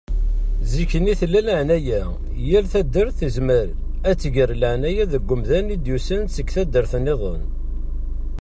Zikk-nni 0.71 1.13
tella 1.19 1.41
laεnaya. 1.47 1.99
Yal 2.49 2.65
taddart 2.73 3.11
tezmer 3.19 3.67
ad 4.09 4.17
tger 4.21 4.49
laεnaya 4.61 5.05
deg 5.13 5.23
umdan 5.33 5.65
i 5.75 5.77
d-yusan 5.77 6.23
seg 6.35 6.47
taddart-nniḍen. 6.55 7.43